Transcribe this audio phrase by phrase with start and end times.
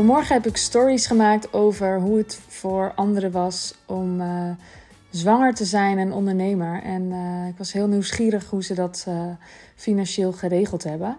[0.00, 4.50] Vanmorgen heb ik stories gemaakt over hoe het voor anderen was om uh,
[5.10, 6.82] zwanger te zijn en ondernemer.
[6.82, 9.24] En uh, ik was heel nieuwsgierig hoe ze dat uh,
[9.74, 11.16] financieel geregeld hebben.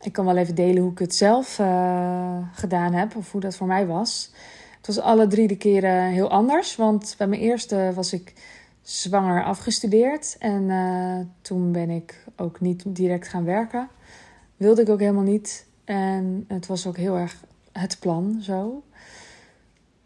[0.00, 1.54] Ik kan wel even delen hoe ik het zelf
[2.52, 4.32] gedaan heb of hoe dat voor mij was.
[4.76, 6.76] Het was alle drie de keren heel anders.
[6.76, 8.32] Want bij mijn eerste was ik
[8.82, 10.36] zwanger afgestudeerd.
[10.38, 10.70] En
[11.42, 13.88] toen ben ik ook niet direct gaan werken.
[14.56, 15.66] Wilde ik ook helemaal niet.
[15.84, 17.36] En het was ook heel erg
[17.72, 18.82] het plan zo.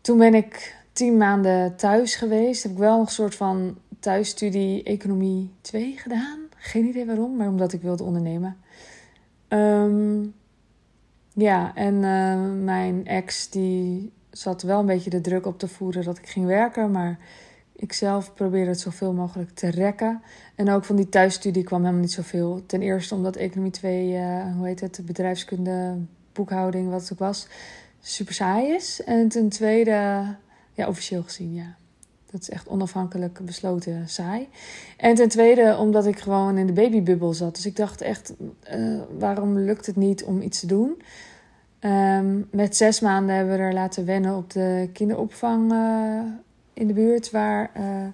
[0.01, 2.63] Toen ben ik tien maanden thuis geweest.
[2.63, 6.39] Heb ik wel een soort van thuisstudie Economie 2 gedaan.
[6.57, 8.57] Geen idee waarom, maar omdat ik wilde ondernemen.
[9.49, 10.27] Ehm,
[11.33, 16.05] ja, en uh, mijn ex die zat wel een beetje de druk op te voeren
[16.05, 16.91] dat ik ging werken.
[16.91, 17.19] Maar
[17.77, 20.23] ik zelf probeerde het zoveel mogelijk te rekken.
[20.55, 22.63] En ook van die thuisstudie kwam helemaal niet zoveel.
[22.67, 25.99] Ten eerste omdat Economie 2, uh, eh, hoe heet het, bedrijfskunde,
[26.35, 27.47] boekhouding, wat het ook was,
[28.01, 29.03] super saai is.
[29.05, 30.25] En ten tweede,
[30.73, 31.77] ja, officieel gezien, ja.
[32.31, 34.49] Dat is echt onafhankelijk besloten saai.
[34.97, 37.55] En ten tweede, omdat ik gewoon in de babybubbel zat.
[37.55, 38.35] Dus ik dacht echt,
[38.75, 41.03] uh, waarom lukt het niet om iets te doen?
[41.81, 46.23] Um, met zes maanden hebben we er laten wennen op de kinderopvang uh,
[46.73, 48.07] in de buurt, waar uh,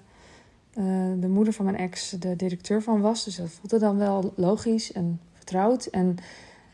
[1.19, 3.23] de moeder van mijn ex de directeur van was.
[3.23, 5.85] Dus dat voelde dan wel logisch en vertrouwd.
[5.85, 6.15] En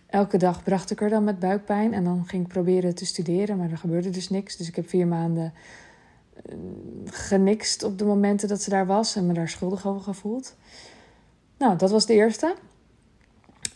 [0.09, 1.93] elke dag bracht ik er dan met buikpijn.
[1.93, 4.57] En dan ging ik proberen te studeren, maar er gebeurde dus niks.
[4.57, 5.53] Dus ik heb vier maanden
[6.49, 6.55] uh,
[7.05, 10.55] genikst op de momenten dat ze daar was en me daar schuldig over gevoeld.
[11.57, 12.55] Nou, dat was de eerste.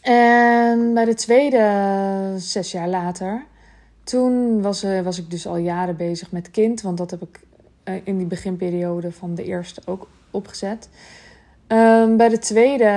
[0.02, 3.45] En bij de tweede, zes jaar later,
[4.03, 6.81] toen was, uh, was ik dus al jaren bezig met kind.
[6.81, 7.39] Want dat heb ik
[7.85, 10.89] uh, in die beginperiode van de eerste ook opgezet.
[11.67, 12.87] Um, bij de tweede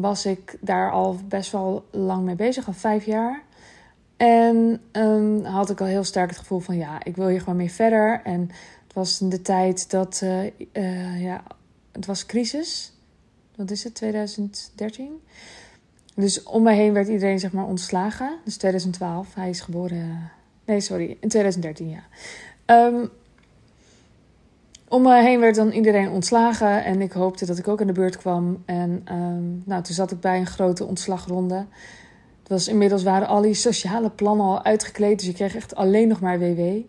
[0.00, 3.42] was ik daar al best wel lang mee bezig, al vijf jaar.
[4.16, 7.56] En um, had ik al heel sterk het gevoel van ja, ik wil hier gewoon
[7.56, 8.20] mee verder.
[8.24, 8.40] En
[8.84, 11.42] het was in de tijd dat, uh, uh, ja,
[11.92, 12.92] het was crisis.
[13.56, 15.20] Wat is het, 2013?
[16.14, 18.38] Dus om mij heen werd iedereen zeg maar ontslagen.
[18.44, 20.30] Dus 2012, hij is geboren...
[20.64, 22.02] Nee, sorry, in 2013, ja.
[22.86, 23.10] Um,
[24.92, 27.92] om me heen werd dan iedereen ontslagen en ik hoopte dat ik ook aan de
[27.92, 28.62] beurt kwam.
[28.64, 31.54] En um, nou, toen zat ik bij een grote ontslagronde.
[32.38, 36.08] Het was, inmiddels waren al die sociale plannen al uitgekleed, dus ik kreeg echt alleen
[36.08, 36.60] nog maar WW.
[36.60, 36.84] Um,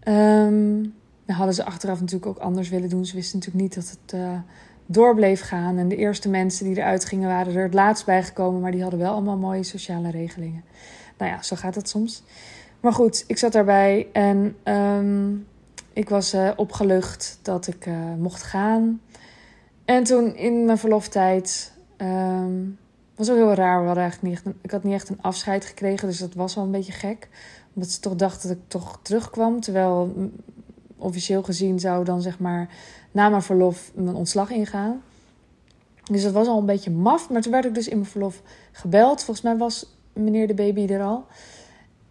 [0.00, 0.82] ehm,
[1.26, 3.06] dan hadden ze achteraf natuurlijk ook anders willen doen.
[3.06, 4.38] Ze wisten natuurlijk niet dat het uh,
[4.86, 5.78] door bleef gaan.
[5.78, 9.00] En de eerste mensen die eruit gingen waren er het laatst bijgekomen, maar die hadden
[9.00, 10.64] wel allemaal mooie sociale regelingen.
[11.18, 12.22] Nou ja, zo gaat het soms.
[12.80, 15.46] Maar goed, ik zat daarbij en um,
[16.00, 19.00] ik was uh, opgelucht dat ik uh, mocht gaan.
[19.84, 22.78] En toen in mijn verloftijd um,
[23.14, 23.94] was ook heel raar.
[23.94, 26.70] We eigenlijk niet ik had niet echt een afscheid gekregen, dus dat was wel een
[26.70, 27.28] beetje gek.
[27.74, 29.60] Omdat ze toch dachten dat ik toch terugkwam.
[29.60, 30.14] Terwijl
[30.96, 32.68] officieel gezien zou dan zeg maar
[33.10, 35.02] na mijn verlof mijn ontslag ingaan.
[36.04, 37.30] Dus dat was al een beetje maf.
[37.30, 39.24] Maar toen werd ik dus in mijn verlof gebeld.
[39.24, 41.26] Volgens mij was meneer de baby er al.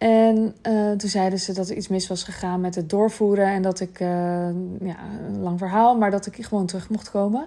[0.00, 3.46] En uh, toen zeiden ze dat er iets mis was gegaan met het doorvoeren.
[3.46, 4.08] En dat ik, uh,
[4.80, 4.96] ja,
[5.26, 7.46] een lang verhaal, maar dat ik gewoon terug mocht komen.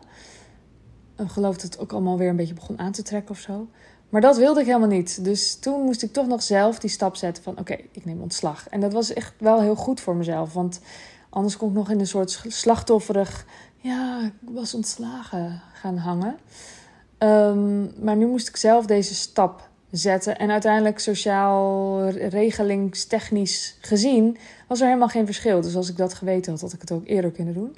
[1.17, 3.67] Ik geloof dat het ook allemaal weer een beetje begon aan te trekken of zo.
[4.09, 5.23] Maar dat wilde ik helemaal niet.
[5.23, 8.69] Dus toen moest ik toch nog zelf die stap zetten van oké, ik neem ontslag.
[8.69, 10.53] En dat was echt wel heel goed voor mezelf.
[10.53, 10.79] Want
[11.29, 16.35] anders kon ik nog in een soort slachtofferig, ja, ik was ontslagen gaan hangen.
[17.17, 20.37] Um, maar nu moest ik zelf deze stap zetten.
[20.37, 24.37] En uiteindelijk sociaal regelingstechnisch gezien
[24.67, 25.61] was er helemaal geen verschil.
[25.61, 27.75] Dus als ik dat geweten had, had ik het ook eerder kunnen doen.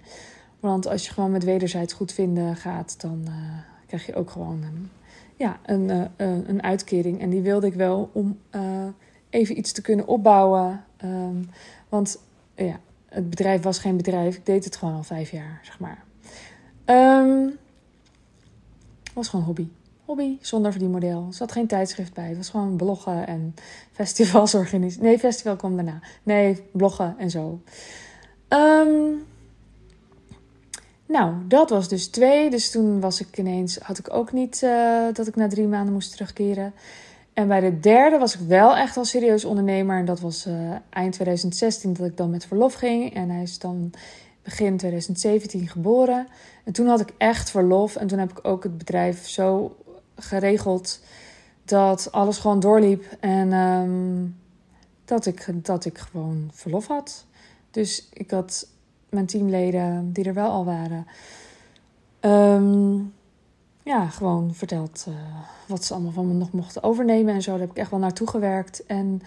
[0.60, 3.34] Want als je gewoon met wederzijds goed vinden gaat, dan uh,
[3.88, 4.90] krijg je ook gewoon een,
[5.36, 7.22] ja, een, uh, een uitkering.
[7.22, 8.62] En die wilde ik wel om uh,
[9.30, 10.84] even iets te kunnen opbouwen.
[11.04, 11.50] Um,
[11.90, 12.20] want
[12.56, 14.36] ja, het bedrijf was geen bedrijf.
[14.36, 16.04] Ik deed het gewoon al vijf jaar, zeg maar.
[16.86, 17.58] Um,
[19.14, 19.68] was gewoon hobby
[20.06, 21.26] hobby zonder verdienmodel.
[21.28, 22.28] Er zat geen tijdschrift bij.
[22.28, 23.54] Het was gewoon bloggen en
[24.00, 25.06] festivals organiseren.
[25.06, 26.00] Nee, festival kwam daarna.
[26.24, 27.60] Nee, bloggen en zo.
[28.50, 29.26] Um,
[31.06, 32.50] nou, dat was dus twee.
[32.50, 35.94] Dus toen was ik ineens, had ik ook niet uh, dat ik na drie maanden
[35.94, 36.74] moest terugkeren.
[37.34, 39.98] En bij de derde was ik wel echt al serieus ondernemer.
[39.98, 40.54] En dat was uh,
[40.90, 43.14] eind 2016 dat ik dan met verlof ging.
[43.14, 43.92] En hij is dan
[44.44, 46.28] begin 2017 geboren.
[46.64, 47.96] En toen had ik echt verlof.
[47.96, 49.76] En toen heb ik ook het bedrijf zo
[50.16, 51.00] geregeld
[51.66, 54.36] dat alles gewoon doorliep en um,
[55.06, 57.26] dat, ik, dat ik gewoon verlof had.
[57.72, 58.68] Dus ik had
[59.10, 61.08] mijn teamleden, die er wel al waren,
[62.22, 63.14] um,
[63.84, 65.16] ja, gewoon verteld uh,
[65.68, 67.52] wat ze allemaal van me nog mochten overnemen en zo.
[67.52, 68.86] Daar heb ik echt wel naartoe gewerkt.
[68.86, 69.22] En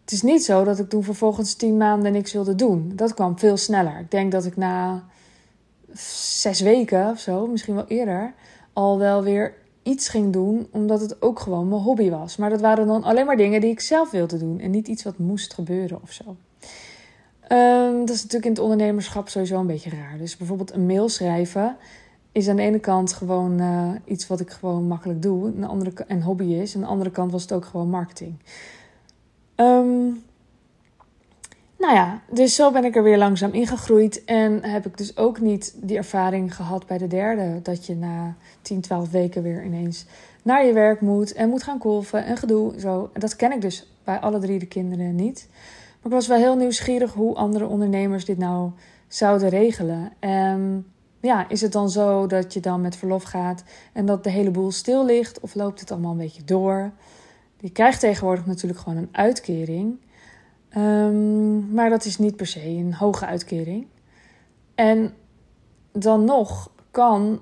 [0.00, 2.92] het is niet zo dat ik toen vervolgens tien maanden niks wilde doen.
[2.94, 3.98] Dat kwam veel sneller.
[3.98, 5.04] Ik denk dat ik na
[6.38, 8.34] zes weken of zo, misschien wel eerder,
[8.72, 9.54] al wel weer
[9.86, 12.36] iets ging doen, omdat het ook gewoon mijn hobby was.
[12.36, 15.02] Maar dat waren dan alleen maar dingen die ik zelf wilde doen en niet iets
[15.02, 16.36] wat moest gebeuren of zo.
[17.40, 20.18] Ehm, dat is natuurlijk in het ondernemerschap sowieso een beetje raar.
[20.18, 21.76] Dus bijvoorbeeld een mail schrijven
[22.32, 25.60] is aan de ene kant gewoon uh, iets wat ik gewoon makkelijk doe.
[25.60, 26.74] De andere, en hobby is.
[26.74, 28.34] Aan de andere kant was het ook gewoon marketing.
[29.56, 30.22] Um,
[31.78, 34.24] nou ja, dus zo ben ik er weer langzaam ingegroeid.
[34.24, 37.62] En heb ik dus ook niet die ervaring gehad bij de derde.
[37.62, 40.06] Dat je na 10, 12 weken weer ineens
[40.42, 41.32] naar je werk moet.
[41.32, 42.80] En moet gaan kolven en gedoe.
[42.80, 43.10] Zo.
[43.12, 45.48] Dat ken ik dus bij alle drie de kinderen niet.
[45.50, 48.70] Maar ik was wel heel nieuwsgierig hoe andere ondernemers dit nou
[49.08, 50.12] zouden regelen.
[50.18, 50.86] En
[51.20, 54.50] ja, is het dan zo dat je dan met verlof gaat en dat de hele
[54.50, 55.40] boel stil ligt?
[55.40, 56.90] Of loopt het allemaal een beetje door?
[57.60, 59.98] Je krijgt tegenwoordig natuurlijk gewoon een uitkering.
[60.76, 63.86] Um, maar dat is niet per se een hoge uitkering.
[64.74, 65.14] En
[65.92, 67.40] dan nog kan,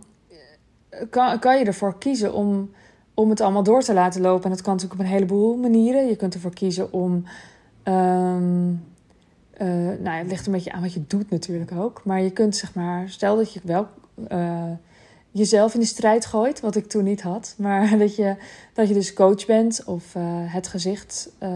[1.10, 2.70] kan, kan je ervoor kiezen om,
[3.14, 4.44] om het allemaal door te laten lopen.
[4.44, 6.06] En dat kan natuurlijk op een heleboel manieren.
[6.06, 7.24] Je kunt ervoor kiezen om.
[7.84, 8.84] Um,
[9.60, 12.04] uh, nou, het ligt een beetje aan wat je doet natuurlijk ook.
[12.04, 13.86] Maar je kunt zeg maar, stel dat je wel
[14.32, 14.70] uh,
[15.34, 17.54] jezelf in de strijd gooit, wat ik toen niet had.
[17.58, 18.36] Maar dat je,
[18.72, 21.30] dat je dus coach bent of uh, het gezicht.
[21.42, 21.48] Uh,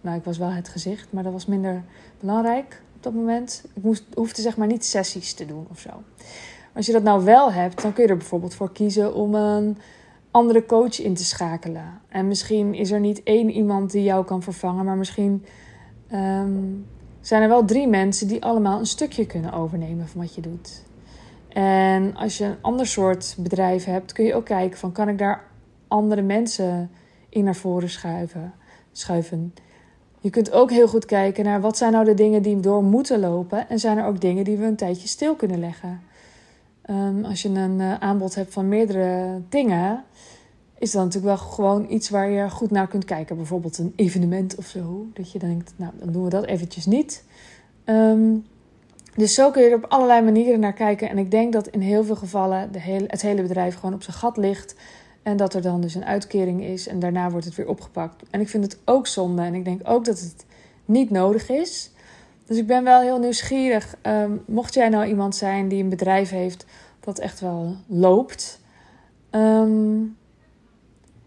[0.00, 1.82] nou, ik was wel het gezicht, maar dat was minder
[2.20, 3.64] belangrijk op dat moment.
[3.74, 5.90] Ik moest, hoefde zeg maar niet sessies te doen of zo.
[6.72, 9.78] Als je dat nou wel hebt, dan kun je er bijvoorbeeld voor kiezen om een
[10.30, 12.00] andere coach in te schakelen.
[12.08, 15.44] En misschien is er niet één iemand die jou kan vervangen, maar misschien
[16.12, 16.86] um,
[17.20, 20.82] zijn er wel drie mensen die allemaal een stukje kunnen overnemen van wat je doet.
[21.52, 25.18] En als je een ander soort bedrijf hebt, kun je ook kijken van kan ik
[25.18, 25.44] daar
[25.88, 26.90] andere mensen
[27.28, 28.52] in naar voren schuiven.
[28.92, 29.54] schuiven.
[30.20, 33.20] Je kunt ook heel goed kijken naar wat zijn nou de dingen die door moeten
[33.20, 36.00] lopen en zijn er ook dingen die we een tijdje stil kunnen leggen.
[36.90, 40.04] Um, als je een uh, aanbod hebt van meerdere dingen,
[40.78, 43.36] is dat natuurlijk wel gewoon iets waar je goed naar kunt kijken.
[43.36, 45.06] Bijvoorbeeld een evenement of zo.
[45.12, 47.24] Dat je denkt, nou dan doen we dat eventjes niet.
[47.84, 48.44] Um,
[49.16, 51.08] dus zo kun je er op allerlei manieren naar kijken.
[51.08, 54.16] En ik denk dat in heel veel gevallen de het hele bedrijf gewoon op zijn
[54.16, 54.74] gat ligt.
[55.22, 58.22] En dat er dan dus een uitkering is en daarna wordt het weer opgepakt.
[58.30, 60.44] En ik vind het ook zonde en ik denk ook dat het
[60.84, 61.90] niet nodig is.
[62.46, 63.96] Dus ik ben wel heel nieuwsgierig.
[64.02, 66.66] Um, mocht jij nou iemand zijn die een bedrijf heeft
[67.00, 68.60] dat echt wel loopt.
[69.30, 70.16] Um,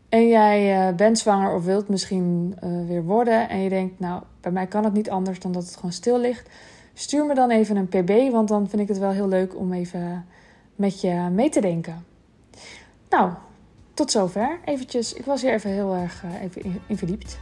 [0.09, 3.49] en jij uh, bent zwanger of wilt misschien uh, weer worden.
[3.49, 6.19] En je denkt, nou, bij mij kan het niet anders dan dat het gewoon stil
[6.19, 6.49] ligt
[6.93, 9.73] Stuur me dan even een pb, want dan vind ik het wel heel leuk om
[9.73, 10.25] even
[10.75, 12.05] met je mee te denken.
[13.09, 13.31] Nou,
[13.93, 14.59] tot zover.
[14.65, 17.39] Eventjes, ik was hier even heel erg uh, even in, verdiept.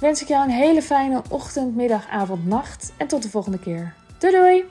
[0.00, 3.94] Wens ik jou een hele fijne ochtend, middag, avond, nacht en tot de volgende keer.
[4.18, 4.64] Doei doei!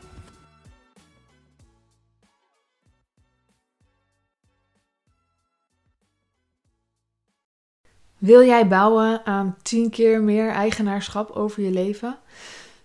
[8.18, 12.18] Wil jij bouwen aan 10 keer meer eigenaarschap over je leven?